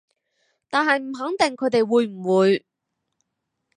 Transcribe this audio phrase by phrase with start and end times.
[0.67, 2.65] 但係唔肯定佢哋會唔會